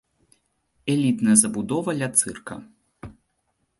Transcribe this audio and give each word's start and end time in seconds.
Элітная 0.93 1.35
забудова 1.43 1.89
ля 1.99 2.09
цырка. 2.21 2.55